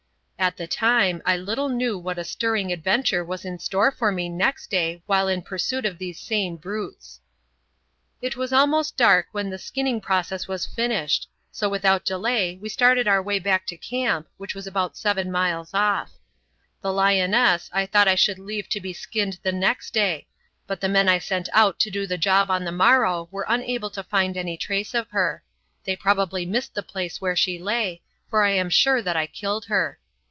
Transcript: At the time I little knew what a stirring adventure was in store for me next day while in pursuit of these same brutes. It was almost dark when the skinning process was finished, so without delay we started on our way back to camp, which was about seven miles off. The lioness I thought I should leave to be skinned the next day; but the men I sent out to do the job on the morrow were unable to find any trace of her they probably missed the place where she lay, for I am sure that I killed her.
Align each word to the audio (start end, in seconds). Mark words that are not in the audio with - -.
At 0.41 0.57
the 0.57 0.65
time 0.65 1.21
I 1.23 1.37
little 1.37 1.69
knew 1.69 1.99
what 1.99 2.17
a 2.17 2.23
stirring 2.23 2.71
adventure 2.73 3.23
was 3.23 3.45
in 3.45 3.59
store 3.59 3.91
for 3.91 4.11
me 4.11 4.27
next 4.27 4.71
day 4.71 5.03
while 5.05 5.27
in 5.27 5.43
pursuit 5.43 5.85
of 5.85 5.99
these 5.99 6.19
same 6.19 6.55
brutes. 6.55 7.19
It 8.23 8.35
was 8.35 8.51
almost 8.51 8.97
dark 8.97 9.27
when 9.33 9.51
the 9.51 9.59
skinning 9.59 10.01
process 10.01 10.47
was 10.47 10.65
finished, 10.65 11.29
so 11.51 11.69
without 11.69 12.05
delay 12.05 12.57
we 12.59 12.69
started 12.69 13.07
on 13.07 13.11
our 13.11 13.21
way 13.21 13.37
back 13.37 13.67
to 13.67 13.77
camp, 13.77 14.29
which 14.37 14.55
was 14.55 14.65
about 14.65 14.97
seven 14.97 15.31
miles 15.31 15.75
off. 15.75 16.09
The 16.81 16.91
lioness 16.91 17.69
I 17.71 17.85
thought 17.85 18.07
I 18.07 18.15
should 18.15 18.39
leave 18.39 18.67
to 18.69 18.81
be 18.81 18.93
skinned 18.93 19.37
the 19.43 19.51
next 19.51 19.93
day; 19.93 20.25
but 20.65 20.81
the 20.81 20.89
men 20.89 21.07
I 21.07 21.19
sent 21.19 21.49
out 21.53 21.77
to 21.81 21.91
do 21.91 22.07
the 22.07 22.17
job 22.17 22.49
on 22.49 22.63
the 22.63 22.71
morrow 22.71 23.27
were 23.29 23.45
unable 23.47 23.91
to 23.91 24.01
find 24.01 24.35
any 24.35 24.57
trace 24.57 24.95
of 24.95 25.11
her 25.11 25.43
they 25.83 25.95
probably 25.95 26.47
missed 26.47 26.73
the 26.73 26.81
place 26.81 27.21
where 27.21 27.35
she 27.35 27.59
lay, 27.59 28.01
for 28.27 28.41
I 28.43 28.49
am 28.53 28.71
sure 28.71 29.03
that 29.03 29.15
I 29.15 29.27
killed 29.27 29.65
her. 29.65 29.99